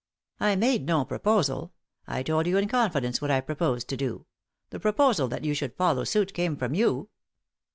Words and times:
"I 0.39 0.55
made 0.55 0.87
no 0.87 1.05
proposal. 1.05 1.73
I 2.07 2.23
told 2.23 2.47
you 2.47 2.57
in 2.57 2.67
confidence 2.67 3.21
what 3.21 3.29
I 3.29 3.39
proposed 3.39 3.87
to 3.89 3.97
do; 3.97 4.25
the 4.71 4.79
proposal 4.79 5.27
that 5.27 5.45
you 5.45 5.53
should 5.53 5.75
follow 5.75 6.05
suit 6.05 6.33
came 6.33 6.57
from 6.57 6.73
you." 6.73 7.09